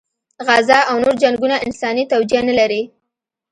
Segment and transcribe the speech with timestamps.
[0.47, 2.81] غزه او نور جنګونه انساني توجیه نه لري.